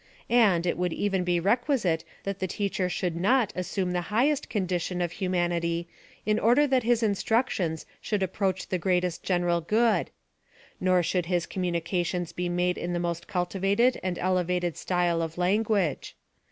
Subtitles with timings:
[0.31, 4.99] And, it would even be requisite that the teacher should not assume thp hicrhest condition
[4.99, 5.87] of humanity
[6.25, 10.09] in order that his in structions should accomplish the greatest genera] good;
[10.79, 16.15] nor should his communications be made in the most cultivated and elevated style of language.